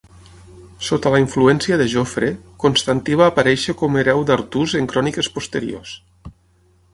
Sota 0.85 1.09
la 1.15 1.19
influència 1.23 1.77
de 1.81 1.85
Jofre, 1.91 2.29
Constantí 2.63 3.19
va 3.19 3.27
aparèixer 3.33 3.77
com 3.83 3.99
hereu 4.01 4.25
d'Artús 4.31 4.75
en 4.81 4.89
cròniques 4.95 5.31
posteriors. 5.37 5.95